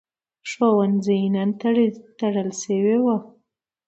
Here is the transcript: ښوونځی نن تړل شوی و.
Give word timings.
ښوونځی 0.49 1.21
نن 1.33 1.49
تړل 2.21 2.49
شوی 2.61 2.95
و. 3.03 3.05